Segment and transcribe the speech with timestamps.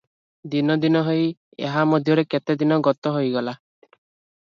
[0.53, 1.27] ଦିନ ଦିନ ହୋଇ
[1.67, 3.59] ଏହାମଧ୍ୟରେ କେତେଦିନ ଗତ ହୋଇଗଲା।